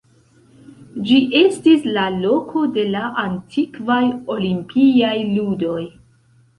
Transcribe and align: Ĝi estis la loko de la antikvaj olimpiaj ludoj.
Ĝi 1.09 1.17
estis 1.39 1.85
la 1.99 2.07
loko 2.23 2.65
de 2.79 2.87
la 2.97 3.05
antikvaj 3.27 4.01
olimpiaj 4.41 5.17
ludoj. 5.33 5.81